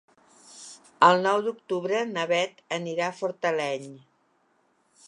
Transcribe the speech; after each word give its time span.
El 1.07 1.21
nou 1.27 1.43
d'octubre 1.49 2.01
na 2.15 2.25
Beth 2.33 2.65
anirà 2.79 3.07
a 3.13 3.17
Fortaleny. 3.21 3.89